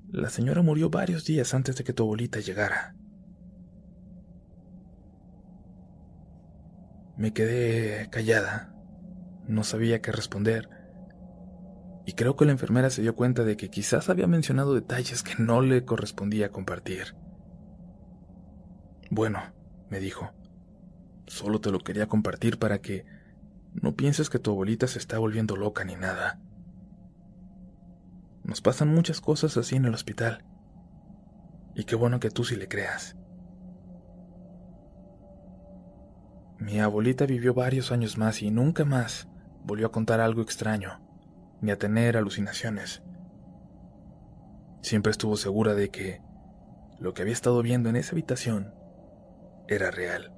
La 0.09 0.29
señora 0.29 0.61
murió 0.61 0.89
varios 0.89 1.25
días 1.25 1.53
antes 1.53 1.75
de 1.75 1.83
que 1.83 1.93
tu 1.93 2.03
abuelita 2.03 2.39
llegara. 2.39 2.95
Me 7.17 7.33
quedé 7.33 8.09
callada. 8.09 8.73
No 9.47 9.63
sabía 9.63 10.01
qué 10.01 10.11
responder. 10.11 10.69
Y 12.05 12.13
creo 12.13 12.35
que 12.35 12.45
la 12.45 12.51
enfermera 12.51 12.89
se 12.89 13.01
dio 13.01 13.15
cuenta 13.15 13.43
de 13.43 13.55
que 13.55 13.69
quizás 13.69 14.09
había 14.09 14.27
mencionado 14.27 14.73
detalles 14.73 15.23
que 15.23 15.35
no 15.41 15.61
le 15.61 15.85
correspondía 15.85 16.51
compartir. 16.51 17.15
Bueno, 19.09 19.39
me 19.89 19.99
dijo, 19.99 20.31
solo 21.27 21.61
te 21.61 21.71
lo 21.71 21.79
quería 21.79 22.07
compartir 22.07 22.59
para 22.59 22.79
que 22.79 23.05
no 23.73 23.95
pienses 23.95 24.29
que 24.29 24.39
tu 24.39 24.51
abuelita 24.51 24.87
se 24.87 24.99
está 24.99 25.17
volviendo 25.17 25.55
loca 25.55 25.83
ni 25.83 25.95
nada. 25.95 26.39
Nos 28.43 28.61
pasan 28.61 28.93
muchas 28.93 29.21
cosas 29.21 29.57
así 29.57 29.75
en 29.75 29.85
el 29.85 29.93
hospital. 29.93 30.43
Y 31.75 31.85
qué 31.85 31.95
bueno 31.95 32.19
que 32.19 32.29
tú 32.29 32.43
sí 32.43 32.55
le 32.55 32.67
creas. 32.67 33.15
Mi 36.59 36.79
abuelita 36.79 37.25
vivió 37.25 37.53
varios 37.53 37.91
años 37.91 38.17
más 38.17 38.41
y 38.41 38.51
nunca 38.51 38.85
más 38.85 39.27
volvió 39.65 39.87
a 39.87 39.91
contar 39.91 40.21
algo 40.21 40.41
extraño, 40.41 41.01
ni 41.61 41.71
a 41.71 41.77
tener 41.77 42.15
alucinaciones. 42.15 43.01
Siempre 44.81 45.11
estuvo 45.11 45.35
segura 45.35 45.73
de 45.73 45.89
que 45.89 46.21
lo 46.99 47.13
que 47.13 47.21
había 47.21 47.33
estado 47.33 47.61
viendo 47.61 47.89
en 47.89 47.95
esa 47.95 48.11
habitación 48.11 48.73
era 49.67 49.89
real. 49.91 50.33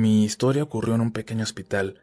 Mi 0.00 0.24
historia 0.24 0.62
ocurrió 0.62 0.94
en 0.94 1.02
un 1.02 1.12
pequeño 1.12 1.42
hospital, 1.42 2.00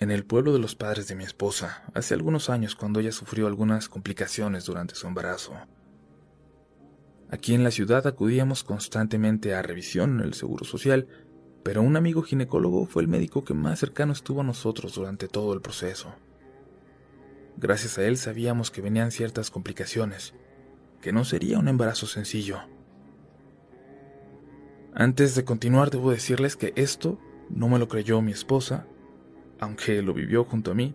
en 0.00 0.10
el 0.10 0.26
pueblo 0.26 0.52
de 0.52 0.58
los 0.58 0.74
padres 0.74 1.08
de 1.08 1.14
mi 1.14 1.24
esposa, 1.24 1.82
hace 1.94 2.12
algunos 2.12 2.50
años 2.50 2.74
cuando 2.74 3.00
ella 3.00 3.10
sufrió 3.10 3.46
algunas 3.46 3.88
complicaciones 3.88 4.66
durante 4.66 4.94
su 4.94 5.06
embarazo. 5.06 5.54
Aquí 7.30 7.54
en 7.54 7.64
la 7.64 7.70
ciudad 7.70 8.06
acudíamos 8.06 8.64
constantemente 8.64 9.54
a 9.54 9.62
revisión 9.62 10.20
en 10.20 10.26
el 10.26 10.34
Seguro 10.34 10.66
Social, 10.66 11.08
pero 11.62 11.80
un 11.80 11.96
amigo 11.96 12.20
ginecólogo 12.20 12.84
fue 12.84 13.00
el 13.00 13.08
médico 13.08 13.42
que 13.42 13.54
más 13.54 13.78
cercano 13.78 14.12
estuvo 14.12 14.42
a 14.42 14.44
nosotros 14.44 14.94
durante 14.94 15.26
todo 15.26 15.54
el 15.54 15.62
proceso. 15.62 16.14
Gracias 17.56 17.96
a 17.96 18.04
él 18.04 18.18
sabíamos 18.18 18.70
que 18.70 18.82
venían 18.82 19.10
ciertas 19.10 19.50
complicaciones, 19.50 20.34
que 21.00 21.14
no 21.14 21.24
sería 21.24 21.58
un 21.58 21.68
embarazo 21.68 22.06
sencillo. 22.06 22.58
Antes 24.92 25.34
de 25.34 25.46
continuar 25.46 25.88
debo 25.88 26.10
decirles 26.10 26.54
que 26.54 26.74
esto 26.76 27.18
no 27.50 27.68
me 27.68 27.78
lo 27.78 27.88
creyó 27.88 28.20
mi 28.22 28.32
esposa, 28.32 28.86
aunque 29.60 30.02
lo 30.02 30.14
vivió 30.14 30.44
junto 30.44 30.72
a 30.72 30.74
mí. 30.74 30.94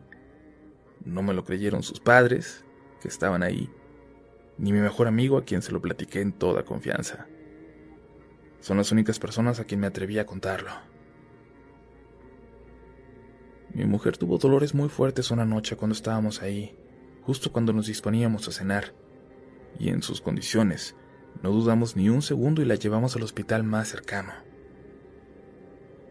No 1.05 1.21
me 1.21 1.33
lo 1.33 1.43
creyeron 1.43 1.83
sus 1.83 1.99
padres, 1.99 2.65
que 3.01 3.07
estaban 3.07 3.43
ahí, 3.43 3.69
ni 4.57 4.71
mi 4.71 4.79
mejor 4.79 5.07
amigo 5.07 5.37
a 5.37 5.43
quien 5.43 5.61
se 5.61 5.71
lo 5.71 5.81
platiqué 5.81 6.21
en 6.21 6.31
toda 6.31 6.63
confianza. 6.63 7.27
Son 8.59 8.77
las 8.77 8.91
únicas 8.91 9.19
personas 9.19 9.59
a 9.59 9.65
quien 9.65 9.81
me 9.81 9.87
atreví 9.87 10.19
a 10.19 10.25
contarlo. 10.25 10.71
Mi 13.73 13.85
mujer 13.85 14.17
tuvo 14.17 14.37
dolores 14.37 14.73
muy 14.73 14.87
fuertes 14.87 15.31
una 15.31 15.45
noche 15.45 15.75
cuando 15.75 15.95
estábamos 15.95 16.41
ahí, 16.41 16.77
justo 17.23 17.51
cuando 17.51 17.73
nos 17.73 17.87
disponíamos 17.87 18.47
a 18.47 18.51
cenar, 18.51 18.93
y 19.79 19.89
en 19.89 20.01
sus 20.01 20.21
condiciones, 20.21 20.95
no 21.41 21.49
dudamos 21.49 21.95
ni 21.95 22.07
un 22.09 22.21
segundo 22.21 22.61
y 22.61 22.65
la 22.65 22.75
llevamos 22.75 23.15
al 23.15 23.23
hospital 23.23 23.63
más 23.63 23.89
cercano. 23.89 24.31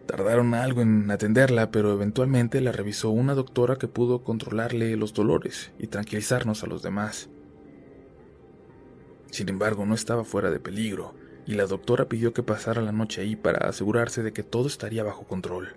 Tardaron 0.07 0.55
algo 0.55 0.83
en 0.83 1.11
atenderla, 1.11 1.71
pero 1.71 1.93
eventualmente 1.93 2.61
la 2.61 2.73
revisó 2.73 3.11
una 3.11 3.35
doctora 3.35 3.77
que 3.77 3.89
pudo 3.89 4.25
controlarle 4.25 4.97
los 4.97 5.15
dolores 5.15 5.73
y 5.79 5.87
tranquilizarnos 5.87 6.63
a 6.63 6.67
los 6.67 6.83
demás. 6.83 7.31
Sin 9.31 9.49
embargo, 9.49 9.87
no 9.87 9.95
estaba 9.95 10.25
fuera 10.25 10.51
de 10.51 10.61
peligro, 10.61 11.15
y 11.47 11.55
la 11.55 11.67
doctora 11.67 12.09
pidió 12.09 12.33
que 12.33 12.43
pasara 12.43 12.83
la 12.83 12.93
noche 12.93 13.23
ahí 13.23 13.37
para 13.37 13.69
asegurarse 13.69 14.23
de 14.23 14.33
que 14.33 14.43
todo 14.43 14.67
estaría 14.67 15.03
bajo 15.03 15.25
control 15.25 15.75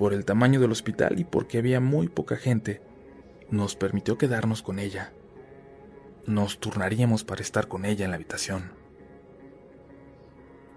por 0.00 0.14
el 0.14 0.24
tamaño 0.24 0.60
del 0.60 0.72
hospital 0.72 1.20
y 1.20 1.24
porque 1.24 1.58
había 1.58 1.78
muy 1.78 2.08
poca 2.08 2.34
gente, 2.36 2.80
nos 3.50 3.76
permitió 3.76 4.16
quedarnos 4.16 4.62
con 4.62 4.78
ella. 4.78 5.12
Nos 6.24 6.58
turnaríamos 6.58 7.22
para 7.22 7.42
estar 7.42 7.68
con 7.68 7.84
ella 7.84 8.06
en 8.06 8.12
la 8.12 8.16
habitación. 8.16 8.79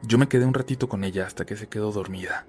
Yo 0.05 0.17
me 0.17 0.27
quedé 0.27 0.45
un 0.45 0.53
ratito 0.53 0.89
con 0.89 1.05
ella 1.05 1.25
hasta 1.25 1.45
que 1.45 1.55
se 1.55 1.69
quedó 1.69 1.93
dormida. 1.93 2.45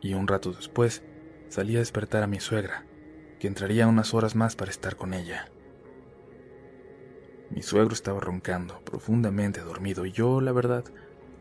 Y 0.00 0.14
un 0.14 0.26
rato 0.26 0.52
después 0.52 1.02
salí 1.48 1.76
a 1.76 1.80
despertar 1.80 2.22
a 2.22 2.26
mi 2.26 2.40
suegra, 2.40 2.86
que 3.38 3.46
entraría 3.46 3.86
unas 3.86 4.14
horas 4.14 4.34
más 4.34 4.56
para 4.56 4.70
estar 4.70 4.96
con 4.96 5.12
ella. 5.12 5.50
Mi 7.50 7.62
suegro 7.62 7.92
estaba 7.92 8.20
roncando, 8.20 8.80
profundamente 8.84 9.60
dormido, 9.60 10.06
y 10.06 10.12
yo, 10.12 10.40
la 10.40 10.52
verdad, 10.52 10.84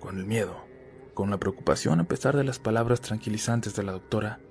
con 0.02 0.18
el 0.18 0.26
miedo, 0.26 0.66
con 1.14 1.30
la 1.30 1.40
preocupación 1.40 2.02
a 2.02 2.08
pesar 2.08 2.36
de 2.36 2.44
las 2.44 2.60
palabras 2.60 3.00
tranquilizantes 3.00 3.74
de 3.74 3.84
la 3.84 3.94
doctora. 3.94 4.42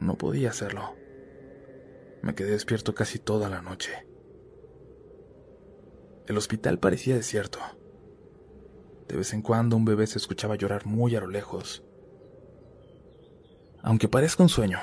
No 0.00 0.16
podía 0.16 0.48
hacerlo. 0.48 0.96
Me 2.22 2.34
quedé 2.34 2.52
despierto 2.52 2.94
casi 2.94 3.18
toda 3.18 3.50
la 3.50 3.60
noche. 3.60 4.06
El 6.26 6.38
hospital 6.38 6.78
parecía 6.78 7.14
desierto. 7.14 7.60
De 9.08 9.16
vez 9.16 9.32
en 9.32 9.42
cuando 9.42 9.76
un 9.76 9.84
bebé 9.84 10.06
se 10.06 10.18
escuchaba 10.18 10.56
llorar 10.56 10.86
muy 10.86 11.14
a 11.14 11.20
lo 11.20 11.26
lejos. 11.26 11.82
Aunque 13.82 14.08
parezca 14.08 14.42
un 14.42 14.48
sueño, 14.48 14.78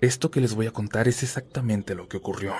esto 0.00 0.30
que 0.30 0.42
les 0.42 0.54
voy 0.54 0.66
a 0.66 0.72
contar 0.72 1.08
es 1.08 1.22
exactamente 1.22 1.94
lo 1.94 2.06
que 2.06 2.18
ocurrió. 2.18 2.52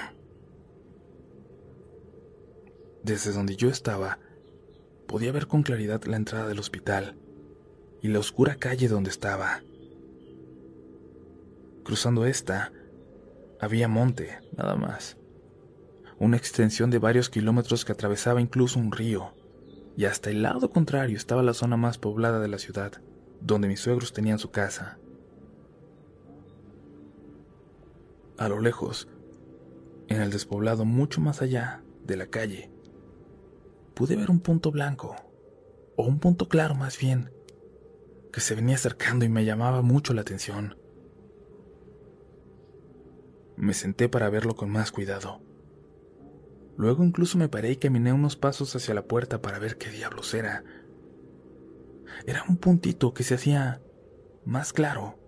Desde 3.03 3.33
donde 3.33 3.57
yo 3.57 3.69
estaba, 3.69 4.19
podía 5.07 5.33
ver 5.33 5.47
con 5.47 5.63
claridad 5.63 6.03
la 6.05 6.17
entrada 6.17 6.49
del 6.49 6.59
hospital 6.59 7.19
y 8.03 8.09
la 8.09 8.19
oscura 8.19 8.57
calle 8.57 8.89
donde 8.89 9.11
estaba. 9.11 9.63
Cruzando 11.85 12.27
esta, 12.27 12.73
había 13.61 13.87
monte, 13.87 14.41
nada 14.57 14.75
más. 14.77 15.17
Una 16.19 16.37
extensión 16.37 16.91
de 16.91 16.99
varios 16.99 17.29
kilómetros 17.29 17.85
que 17.85 17.93
atravesaba 17.93 18.41
incluso 18.41 18.81
un 18.81 18.91
río, 18.91 19.35
y 19.97 20.05
hasta 20.05 20.31
el 20.31 20.43
lado 20.43 20.71
contrario 20.71 21.17
estaba 21.17 21.43
la 21.43 21.55
zona 21.55 21.77
más 21.77 21.99
poblada 21.99 22.39
de 22.39 22.49
la 22.49 22.59
ciudad, 22.59 22.93
donde 23.41 23.69
mis 23.69 23.81
suegros 23.81 24.13
tenían 24.13 24.39
su 24.39 24.51
casa. 24.51 24.99
A 28.37 28.49
lo 28.49 28.61
lejos, 28.61 29.09
en 30.09 30.21
el 30.21 30.31
despoblado 30.31 30.85
mucho 30.85 31.21
más 31.23 31.41
allá 31.41 31.83
de 32.05 32.17
la 32.17 32.27
calle, 32.27 32.71
pude 33.95 34.17
ver 34.17 34.31
un 34.31 34.41
punto 34.41 34.71
blanco, 34.71 35.17
o 35.97 36.05
un 36.05 36.19
punto 36.19 36.49
claro 36.49 36.75
más 36.75 36.99
bien, 36.99 37.33
que 38.31 38.41
se 38.41 38.55
venía 38.55 38.75
acercando 38.75 39.25
y 39.25 39.31
me 39.31 39.47
llamaba 39.47 39.81
mucho 39.81 40.13
la 40.13 40.21
atención. 40.21 40.77
Me 43.57 43.73
senté 43.73 44.11
para 44.11 44.29
verlo 44.29 44.55
con 44.55 44.69
más 44.69 44.93
cuidado. 44.93 45.41
Luego 46.77 47.05
incluso 47.05 47.39
me 47.39 47.49
paré 47.49 47.73
y 47.73 47.77
caminé 47.77 48.13
unos 48.13 48.37
pasos 48.37 48.75
hacia 48.77 48.95
la 48.95 49.07
puerta 49.07 49.41
para 49.41 49.59
ver 49.59 49.79
qué 49.79 49.91
diablos 49.91 50.35
era. 50.35 50.63
Era 52.27 52.45
un 52.49 52.57
puntito 52.57 53.15
que 53.15 53.23
se 53.23 53.35
hacía 53.35 53.81
más 54.45 54.73
claro 54.73 55.19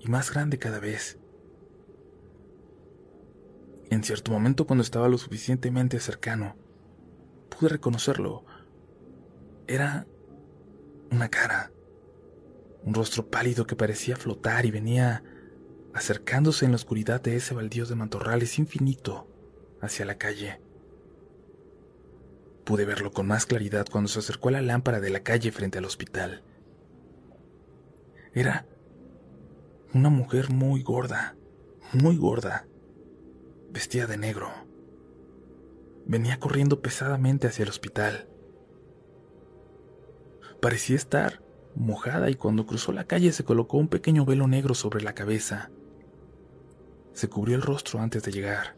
y 0.00 0.08
más 0.08 0.32
grande 0.32 0.58
cada 0.58 0.80
vez. 0.80 1.18
En 3.90 4.02
cierto 4.02 4.32
momento, 4.32 4.66
cuando 4.66 4.82
estaba 4.82 5.08
lo 5.08 5.18
suficientemente 5.18 6.00
cercano, 6.00 6.56
pude 7.48 7.68
reconocerlo. 7.68 8.44
Era 9.66 10.06
una 11.10 11.28
cara, 11.28 11.72
un 12.84 12.94
rostro 12.94 13.28
pálido 13.28 13.66
que 13.66 13.76
parecía 13.76 14.16
flotar 14.16 14.66
y 14.66 14.70
venía 14.70 15.22
acercándose 15.94 16.64
en 16.64 16.72
la 16.72 16.76
oscuridad 16.76 17.20
de 17.20 17.36
ese 17.36 17.54
baldío 17.54 17.84
de 17.84 17.94
mantorrales 17.94 18.58
infinito 18.58 19.28
hacia 19.80 20.06
la 20.06 20.16
calle. 20.16 20.60
Pude 22.64 22.84
verlo 22.84 23.10
con 23.10 23.26
más 23.26 23.46
claridad 23.46 23.86
cuando 23.90 24.08
se 24.08 24.20
acercó 24.20 24.48
a 24.48 24.52
la 24.52 24.62
lámpara 24.62 25.00
de 25.00 25.10
la 25.10 25.20
calle 25.20 25.50
frente 25.50 25.78
al 25.78 25.84
hospital. 25.84 26.42
Era 28.32 28.66
una 29.92 30.08
mujer 30.08 30.50
muy 30.50 30.82
gorda, 30.82 31.36
muy 31.92 32.16
gorda, 32.16 32.66
vestida 33.70 34.06
de 34.06 34.16
negro. 34.16 34.48
Venía 36.06 36.38
corriendo 36.38 36.80
pesadamente 36.80 37.46
hacia 37.46 37.64
el 37.64 37.68
hospital. 37.68 38.28
Parecía 40.60 40.96
estar 40.96 41.42
mojada 41.74 42.30
y 42.30 42.34
cuando 42.34 42.66
cruzó 42.66 42.92
la 42.92 43.04
calle 43.04 43.32
se 43.32 43.44
colocó 43.44 43.76
un 43.78 43.88
pequeño 43.88 44.24
velo 44.24 44.46
negro 44.46 44.74
sobre 44.74 45.02
la 45.02 45.14
cabeza. 45.14 45.70
Se 47.12 47.28
cubrió 47.28 47.56
el 47.56 47.62
rostro 47.62 48.00
antes 48.00 48.22
de 48.22 48.32
llegar. 48.32 48.76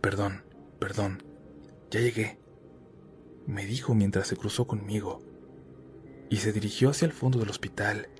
Perdón, 0.00 0.43
perdón, 0.84 1.22
ya 1.90 2.00
llegué, 2.00 2.38
me 3.46 3.64
dijo 3.64 3.94
mientras 3.94 4.28
se 4.28 4.36
cruzó 4.36 4.66
conmigo 4.66 5.22
y 6.28 6.36
se 6.36 6.52
dirigió 6.52 6.90
hacia 6.90 7.06
el 7.06 7.12
fondo 7.12 7.38
del 7.38 7.48
hospital, 7.48 8.10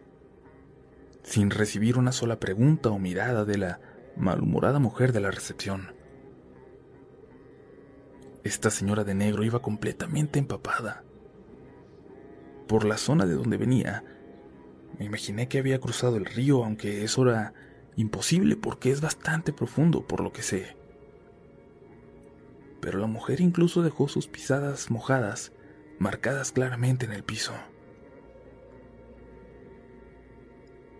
sin 1.22 1.50
recibir 1.50 1.98
una 1.98 2.10
sola 2.10 2.40
pregunta 2.40 2.88
o 2.88 2.98
mirada 2.98 3.44
de 3.44 3.58
la 3.58 3.80
malhumorada 4.16 4.78
mujer 4.78 5.12
de 5.12 5.20
la 5.20 5.30
recepción. 5.30 5.92
Esta 8.44 8.70
señora 8.70 9.04
de 9.04 9.14
negro 9.14 9.44
iba 9.44 9.60
completamente 9.60 10.38
empapada. 10.38 11.04
Por 12.66 12.86
la 12.86 12.96
zona 12.96 13.26
de 13.26 13.34
donde 13.34 13.58
venía, 13.58 14.04
me 14.98 15.04
imaginé 15.04 15.48
que 15.48 15.58
había 15.58 15.80
cruzado 15.80 16.16
el 16.16 16.24
río, 16.24 16.64
aunque 16.64 17.04
eso 17.04 17.28
era 17.28 17.52
imposible 17.96 18.56
porque 18.56 18.90
es 18.90 19.02
bastante 19.02 19.52
profundo, 19.52 20.06
por 20.06 20.22
lo 20.22 20.32
que 20.32 20.40
sé. 20.40 20.82
Pero 22.84 22.98
la 22.98 23.06
mujer 23.06 23.40
incluso 23.40 23.80
dejó 23.80 24.08
sus 24.08 24.28
pisadas 24.28 24.90
mojadas, 24.90 25.52
marcadas 25.98 26.52
claramente 26.52 27.06
en 27.06 27.12
el 27.12 27.24
piso. 27.24 27.54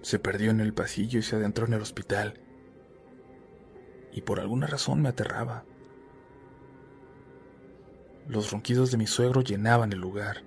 Se 0.00 0.18
perdió 0.18 0.50
en 0.50 0.60
el 0.60 0.72
pasillo 0.72 1.18
y 1.18 1.22
se 1.22 1.36
adentró 1.36 1.66
en 1.66 1.74
el 1.74 1.82
hospital. 1.82 2.40
Y 4.12 4.22
por 4.22 4.40
alguna 4.40 4.66
razón 4.66 5.02
me 5.02 5.10
aterraba. 5.10 5.66
Los 8.28 8.50
ronquidos 8.50 8.90
de 8.90 8.96
mi 8.96 9.06
suegro 9.06 9.42
llenaban 9.42 9.92
el 9.92 9.98
lugar. 9.98 10.42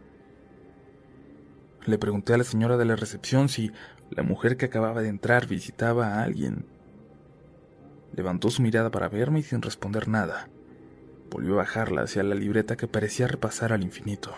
Le 1.86 2.00
pregunté 2.00 2.34
a 2.34 2.38
la 2.40 2.46
señora 2.46 2.78
de 2.78 2.86
la 2.86 2.96
recepción 2.96 3.48
si 3.48 3.72
la 4.10 4.24
mujer 4.24 4.58
que 4.58 4.66
acababa 4.66 5.04
de 5.04 5.10
entrar 5.10 5.46
visitaba 5.46 6.16
a 6.16 6.24
alguien. 6.24 6.66
Levantó 8.16 8.50
su 8.50 8.64
mirada 8.64 8.90
para 8.90 9.08
verme 9.08 9.42
y 9.42 9.44
sin 9.44 9.62
responder 9.62 10.08
nada, 10.08 10.50
volvió 11.30 11.54
a 11.54 11.58
bajarla 11.58 12.04
hacia 12.04 12.24
la 12.24 12.36
libreta 12.36 12.78
que 12.78 12.88
parecía 12.88 13.28
repasar 13.28 13.74
al 13.74 13.84
infinito. 13.84 14.34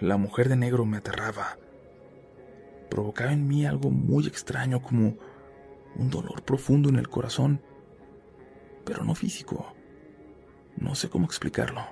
La 0.00 0.16
mujer 0.16 0.48
de 0.48 0.56
negro 0.56 0.84
me 0.84 0.98
aterraba. 0.98 1.58
Provocaba 2.90 3.32
en 3.32 3.46
mí 3.48 3.64
algo 3.64 3.90
muy 3.90 4.26
extraño 4.26 4.82
como 4.82 5.16
un 5.96 6.10
dolor 6.10 6.42
profundo 6.42 6.88
en 6.88 6.96
el 6.96 7.08
corazón, 7.08 7.62
pero 8.84 9.04
no 9.04 9.14
físico. 9.14 9.74
No 10.76 10.94
sé 10.94 11.08
cómo 11.08 11.26
explicarlo. 11.26 11.82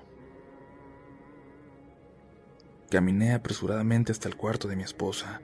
Caminé 2.90 3.32
apresuradamente 3.32 4.12
hasta 4.12 4.28
el 4.28 4.36
cuarto 4.36 4.68
de 4.68 4.76
mi 4.76 4.82
esposa. 4.82 5.40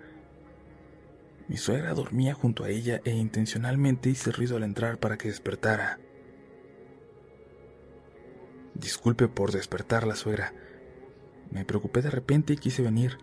Mi 1.48 1.56
suegra 1.56 1.94
dormía 1.94 2.34
junto 2.34 2.64
a 2.64 2.68
ella 2.68 3.00
e 3.04 3.10
intencionalmente 3.10 4.10
hice 4.10 4.30
ruido 4.30 4.56
al 4.56 4.62
entrar 4.62 4.98
para 4.98 5.16
que 5.16 5.28
despertara. 5.28 5.98
Disculpe 8.74 9.28
por 9.28 9.50
despertar 9.50 10.06
la 10.06 10.14
suegra. 10.14 10.52
Me 11.50 11.64
preocupé 11.64 12.02
de 12.02 12.10
repente 12.10 12.52
y 12.52 12.56
quise 12.58 12.82
venir. 12.82 13.18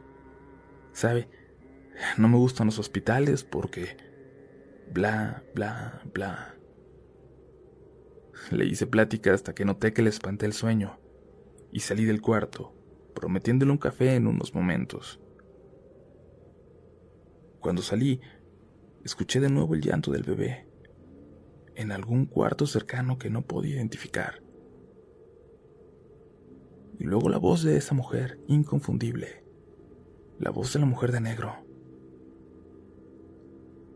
Sabe, 0.92 1.30
no 2.18 2.28
me 2.28 2.38
gustan 2.38 2.66
los 2.66 2.80
hospitales 2.80 3.44
porque... 3.44 3.96
bla, 4.92 5.44
bla, 5.54 6.02
bla. 6.14 6.56
Le 8.52 8.66
hice 8.66 8.88
plática 8.88 9.34
hasta 9.34 9.54
que 9.54 9.66
noté 9.66 9.94
que 9.94 10.02
le 10.02 10.10
espanté 10.10 10.46
el 10.46 10.54
sueño 10.54 11.00
y 11.72 11.82
salí 11.82 12.06
del 12.06 12.22
cuarto 12.22 12.76
prometiéndole 13.16 13.72
un 13.72 13.78
café 13.80 14.16
en 14.16 14.28
unos 14.28 14.54
momentos. 14.54 15.20
Cuando 17.65 17.82
salí, 17.82 18.21
escuché 19.04 19.39
de 19.39 19.49
nuevo 19.49 19.73
el 19.73 19.82
llanto 19.82 20.12
del 20.12 20.21
bebé, 20.21 20.67
en 21.73 21.91
algún 21.91 22.28
cuarto 22.28 22.67
cercano 22.67 23.17
que 23.17 23.32
no 23.32 23.41
podía 23.41 23.78
identificar. 23.78 24.43
Y 26.99 27.06
luego 27.06 27.28
la 27.28 27.39
voz 27.39 27.63
de 27.63 27.75
esa 27.75 27.95
mujer, 27.95 28.39
inconfundible, 28.45 29.43
la 30.38 30.51
voz 30.51 30.73
de 30.73 30.80
la 30.80 30.86
mujer 30.86 31.12
de 31.12 31.21
negro. 31.21 31.56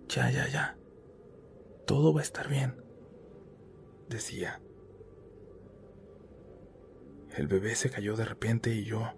Ya, 0.08 0.32
ya, 0.32 0.48
ya, 0.48 0.76
todo 1.86 2.12
va 2.12 2.22
a 2.22 2.24
estar 2.24 2.50
bien, 2.50 2.74
decía. 4.10 4.64
El 7.38 7.48
bebé 7.48 7.76
se 7.76 7.92
cayó 7.92 8.16
de 8.16 8.26
repente 8.26 8.74
y 8.74 8.84
yo... 8.84 9.14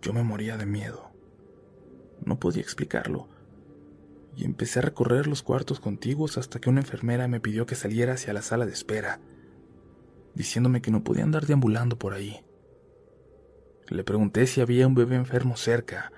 Yo 0.00 0.14
me 0.14 0.22
moría 0.22 0.56
de 0.56 0.64
miedo. 0.64 1.11
No 2.24 2.38
podía 2.38 2.62
explicarlo. 2.62 3.28
Y 4.36 4.44
empecé 4.44 4.78
a 4.78 4.82
recorrer 4.82 5.26
los 5.26 5.42
cuartos 5.42 5.80
contiguos 5.80 6.38
hasta 6.38 6.60
que 6.60 6.70
una 6.70 6.80
enfermera 6.80 7.28
me 7.28 7.40
pidió 7.40 7.66
que 7.66 7.74
saliera 7.74 8.14
hacia 8.14 8.32
la 8.32 8.42
sala 8.42 8.66
de 8.66 8.72
espera, 8.72 9.20
diciéndome 10.34 10.80
que 10.80 10.90
no 10.90 11.04
podía 11.04 11.24
andar 11.24 11.46
deambulando 11.46 11.98
por 11.98 12.14
ahí. 12.14 12.44
Le 13.88 14.04
pregunté 14.04 14.46
si 14.46 14.60
había 14.60 14.86
un 14.86 14.94
bebé 14.94 15.16
enfermo 15.16 15.56
cerca, 15.56 16.12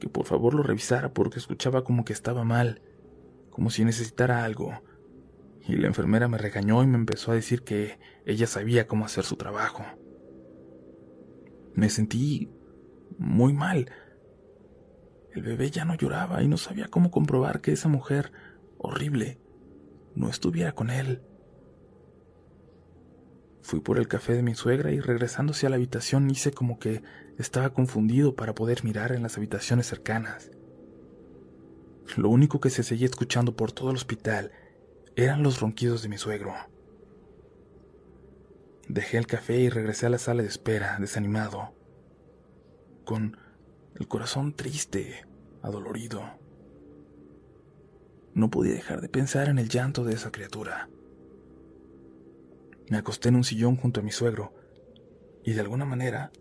que 0.00 0.08
por 0.08 0.26
favor 0.26 0.54
lo 0.54 0.64
revisara 0.64 1.12
porque 1.12 1.38
escuchaba 1.38 1.84
como 1.84 2.04
que 2.04 2.12
estaba 2.12 2.42
mal, 2.42 2.82
como 3.50 3.70
si 3.70 3.84
necesitara 3.84 4.44
algo. 4.44 4.82
Y 5.68 5.76
la 5.76 5.86
enfermera 5.86 6.26
me 6.26 6.38
regañó 6.38 6.82
y 6.82 6.88
me 6.88 6.96
empezó 6.96 7.30
a 7.30 7.36
decir 7.36 7.62
que 7.62 8.00
ella 8.26 8.48
sabía 8.48 8.88
cómo 8.88 9.04
hacer 9.04 9.22
su 9.24 9.36
trabajo. 9.36 9.84
Me 11.74 11.88
sentí 11.88 12.50
muy 13.18 13.52
mal. 13.52 13.90
El 15.34 15.42
bebé 15.42 15.70
ya 15.70 15.84
no 15.84 15.94
lloraba 15.94 16.42
y 16.42 16.48
no 16.48 16.56
sabía 16.56 16.88
cómo 16.88 17.10
comprobar 17.10 17.60
que 17.60 17.72
esa 17.72 17.88
mujer 17.88 18.32
horrible 18.78 19.38
no 20.14 20.28
estuviera 20.28 20.72
con 20.72 20.90
él. 20.90 21.22
Fui 23.62 23.80
por 23.80 23.98
el 23.98 24.08
café 24.08 24.34
de 24.34 24.42
mi 24.42 24.54
suegra 24.54 24.90
y 24.90 25.00
regresándose 25.00 25.66
a 25.66 25.70
la 25.70 25.76
habitación 25.76 26.28
hice 26.30 26.52
como 26.52 26.78
que 26.78 27.02
estaba 27.38 27.72
confundido 27.72 28.34
para 28.34 28.54
poder 28.54 28.84
mirar 28.84 29.12
en 29.12 29.22
las 29.22 29.38
habitaciones 29.38 29.86
cercanas. 29.86 30.50
Lo 32.16 32.28
único 32.28 32.60
que 32.60 32.70
se 32.70 32.82
seguía 32.82 33.06
escuchando 33.06 33.56
por 33.56 33.72
todo 33.72 33.90
el 33.90 33.96
hospital 33.96 34.50
eran 35.16 35.42
los 35.42 35.60
ronquidos 35.60 36.02
de 36.02 36.08
mi 36.08 36.18
suegro. 36.18 36.52
Dejé 38.88 39.16
el 39.16 39.26
café 39.26 39.60
y 39.60 39.70
regresé 39.70 40.06
a 40.06 40.10
la 40.10 40.18
sala 40.18 40.42
de 40.42 40.48
espera, 40.48 40.98
desanimado, 40.98 41.72
con 43.04 43.38
el 44.02 44.08
corazón 44.08 44.52
triste, 44.52 45.24
adolorido. 45.62 46.24
No 48.34 48.50
podía 48.50 48.74
dejar 48.74 49.00
de 49.00 49.08
pensar 49.08 49.48
en 49.48 49.60
el 49.60 49.68
llanto 49.68 50.02
de 50.02 50.12
esa 50.12 50.32
criatura. 50.32 50.90
Me 52.90 52.96
acosté 52.96 53.28
en 53.28 53.36
un 53.36 53.44
sillón 53.44 53.76
junto 53.76 54.00
a 54.00 54.02
mi 54.02 54.10
suegro 54.10 54.54
y 55.44 55.52
de 55.52 55.60
alguna 55.60 55.84
manera, 55.84 56.32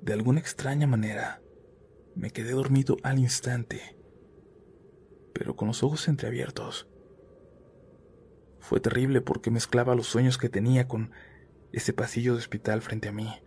de 0.00 0.12
alguna 0.12 0.38
extraña 0.38 0.86
manera, 0.86 1.42
me 2.14 2.30
quedé 2.30 2.52
dormido 2.52 2.98
al 3.02 3.18
instante, 3.18 3.96
pero 5.32 5.56
con 5.56 5.66
los 5.66 5.82
ojos 5.82 6.06
entreabiertos. 6.06 6.86
Fue 8.60 8.78
terrible 8.78 9.20
porque 9.22 9.50
mezclaba 9.50 9.96
los 9.96 10.06
sueños 10.06 10.38
que 10.38 10.48
tenía 10.48 10.86
con 10.86 11.10
ese 11.72 11.92
pasillo 11.92 12.34
de 12.34 12.38
hospital 12.38 12.80
frente 12.80 13.08
a 13.08 13.12
mí. 13.12 13.42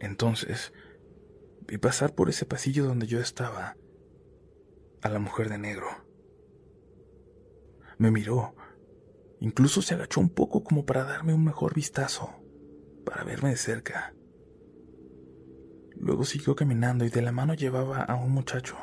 Entonces, 0.00 0.72
vi 1.68 1.76
pasar 1.76 2.14
por 2.14 2.30
ese 2.30 2.46
pasillo 2.46 2.86
donde 2.86 3.06
yo 3.06 3.20
estaba 3.20 3.76
a 5.02 5.08
la 5.08 5.18
mujer 5.18 5.50
de 5.50 5.58
negro. 5.58 5.86
Me 7.98 8.10
miró, 8.10 8.54
incluso 9.38 9.82
se 9.82 9.94
agachó 9.94 10.20
un 10.20 10.30
poco 10.30 10.64
como 10.64 10.86
para 10.86 11.04
darme 11.04 11.34
un 11.34 11.44
mejor 11.44 11.74
vistazo, 11.74 12.30
para 13.04 13.22
verme 13.22 13.50
de 13.50 13.56
cerca. 13.56 14.14
Luego 15.94 16.24
siguió 16.24 16.56
caminando 16.56 17.04
y 17.04 17.10
de 17.10 17.22
la 17.22 17.32
mano 17.32 17.54
llevaba 17.54 18.02
a 18.02 18.14
un 18.14 18.30
muchacho. 18.30 18.76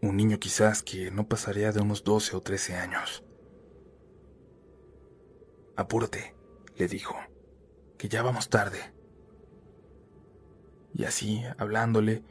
Un 0.00 0.16
niño 0.16 0.38
quizás 0.40 0.82
que 0.82 1.12
no 1.12 1.28
pasaría 1.28 1.70
de 1.70 1.80
unos 1.80 2.02
12 2.02 2.36
o 2.36 2.40
13 2.40 2.74
años. 2.74 3.24
Apúrate, 5.76 6.34
le 6.76 6.88
dijo, 6.88 7.14
que 7.96 8.08
ya 8.08 8.22
vamos 8.22 8.48
tarde. 8.48 8.92
Y 10.94 11.04
así, 11.04 11.42
hablándole, 11.58 12.22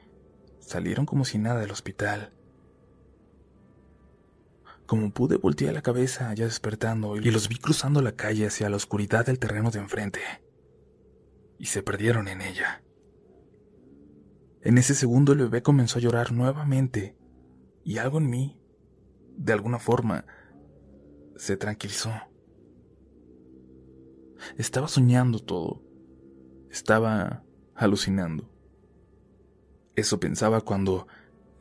salieron 0.60 1.06
como 1.06 1.26
si 1.26 1.38
nada 1.38 1.60
del 1.60 1.71
hospital. 1.71 2.34
Como 4.86 5.12
pude, 5.12 5.38
volteé 5.38 5.71
la 5.71 5.82
cabeza 5.82 6.34
ya 6.34 6.45
despertando 6.45 7.15
y 7.15 7.32
los 7.32 7.47
vi 7.47 7.58
cruzando 7.58 8.02
la 8.02 8.12
calle 8.12 8.47
hacia 8.47 8.69
la 8.69 8.76
oscuridad 8.76 9.26
del 9.26 9.39
terreno 9.39 9.71
de 9.71 9.80
enfrente. 9.80 10.19
Y 11.58 11.65
se 11.65 11.82
perdieron 11.82 12.28
en 12.28 12.41
ella. 12.41 12.84
En 14.62 14.78
ese 14.78 14.93
segundo 14.93 15.32
el 15.34 15.39
bebé 15.39 15.63
comenzó 15.63 15.97
a 15.97 16.02
llorar 16.02 16.32
nuevamente 16.32 17.17
y 17.84 17.97
algo 17.97 18.19
en 18.19 18.30
mí, 18.30 18.60
de 19.38 19.54
alguna 19.54 19.80
forma, 19.80 20.26
se 21.36 21.58
tranquilizó. 21.58 22.12
Estaba 24.58 24.88
soñando 24.88 25.39
todo. 25.39 25.82
Estaba 26.69 27.43
alucinando. 27.76 28.50
Eso 29.95 30.19
pensaba 30.19 30.62
cuando, 30.62 31.08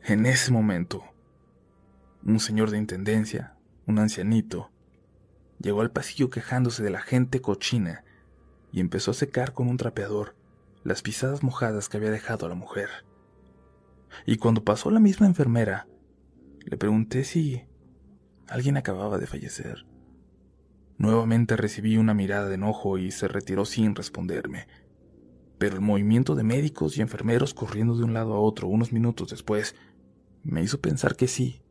en 0.03 0.25
ese 0.25 0.51
momento, 0.51 1.03
un 2.23 2.39
señor 2.39 2.71
de 2.71 2.77
intendencia, 2.77 3.57
un 3.87 3.99
ancianito, 3.99 4.71
llegó 5.59 5.81
al 5.81 5.91
pasillo 5.91 6.29
quejándose 6.29 6.83
de 6.83 6.89
la 6.89 7.01
gente 7.01 7.41
cochina 7.41 8.03
y 8.71 8.79
empezó 8.79 9.11
a 9.11 9.15
secar 9.15 9.53
con 9.53 9.67
un 9.67 9.77
trapeador 9.77 10.35
las 10.83 11.01
pisadas 11.01 11.43
mojadas 11.43 11.89
que 11.89 11.97
había 11.97 12.11
dejado 12.11 12.45
a 12.45 12.49
la 12.49 12.55
mujer. 12.55 12.89
Y 14.25 14.37
cuando 14.37 14.63
pasó 14.63 14.91
la 14.91 14.99
misma 14.99 15.27
enfermera, 15.27 15.87
le 16.65 16.77
pregunté 16.77 17.23
si 17.23 17.63
alguien 18.47 18.77
acababa 18.77 19.17
de 19.17 19.27
fallecer. 19.27 19.85
Nuevamente 20.97 21.55
recibí 21.57 21.97
una 21.97 22.13
mirada 22.13 22.47
de 22.47 22.55
enojo 22.55 22.97
y 22.97 23.11
se 23.11 23.27
retiró 23.27 23.65
sin 23.65 23.95
responderme. 23.95 24.67
Pero 25.61 25.75
el 25.75 25.81
movimiento 25.81 26.33
de 26.33 26.41
médicos 26.41 26.97
y 26.97 27.01
enfermeros 27.01 27.53
corriendo 27.53 27.95
de 27.95 28.03
un 28.03 28.15
lado 28.15 28.33
a 28.33 28.39
otro 28.39 28.67
unos 28.67 28.91
minutos 28.91 29.29
después 29.29 29.75
me 30.41 30.63
hizo 30.63 30.81
pensar 30.81 31.15
que 31.15 31.27
sí, 31.27 31.61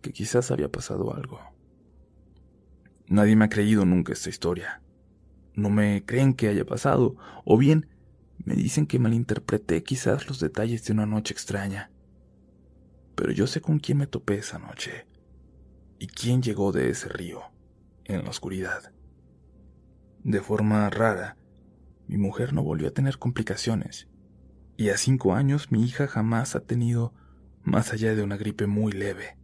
que 0.00 0.10
quizás 0.10 0.50
había 0.50 0.72
pasado 0.72 1.14
algo. 1.14 1.38
Nadie 3.08 3.36
me 3.36 3.44
ha 3.44 3.50
creído 3.50 3.84
nunca 3.84 4.14
esta 4.14 4.30
historia. 4.30 4.80
No 5.52 5.68
me 5.68 6.02
creen 6.06 6.32
que 6.32 6.48
haya 6.48 6.64
pasado, 6.64 7.16
o 7.44 7.58
bien 7.58 7.90
me 8.42 8.54
dicen 8.54 8.86
que 8.86 8.98
malinterpreté 8.98 9.82
quizás 9.82 10.26
los 10.26 10.40
detalles 10.40 10.82
de 10.86 10.94
una 10.94 11.04
noche 11.04 11.34
extraña. 11.34 11.90
Pero 13.16 13.32
yo 13.32 13.46
sé 13.46 13.60
con 13.60 13.80
quién 13.80 13.98
me 13.98 14.06
topé 14.06 14.38
esa 14.38 14.58
noche 14.58 15.06
y 15.98 16.06
quién 16.06 16.40
llegó 16.40 16.72
de 16.72 16.88
ese 16.88 17.10
río 17.10 17.42
en 18.06 18.24
la 18.24 18.30
oscuridad. 18.30 18.94
De 20.24 20.40
forma 20.40 20.88
rara, 20.88 21.36
mi 22.10 22.18
mujer 22.18 22.52
no 22.52 22.64
volvió 22.64 22.88
a 22.88 22.90
tener 22.90 23.18
complicaciones, 23.18 24.08
y 24.76 24.88
a 24.88 24.96
cinco 24.96 25.32
años 25.32 25.70
mi 25.70 25.84
hija 25.84 26.08
jamás 26.08 26.56
ha 26.56 26.60
tenido 26.64 27.14
más 27.62 27.92
allá 27.92 28.16
de 28.16 28.24
una 28.24 28.36
gripe 28.36 28.66
muy 28.66 28.90
leve. 28.90 29.38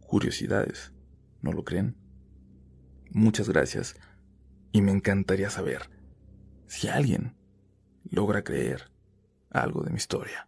Curiosidades, 0.00 0.94
¿no 1.42 1.52
lo 1.52 1.64
creen? 1.64 1.98
Muchas 3.10 3.50
gracias, 3.50 3.94
y 4.72 4.80
me 4.80 4.90
encantaría 4.90 5.50
saber 5.50 5.90
si 6.66 6.88
alguien 6.88 7.36
logra 8.10 8.42
creer 8.42 8.90
algo 9.50 9.82
de 9.82 9.90
mi 9.90 9.96
historia. 9.98 10.47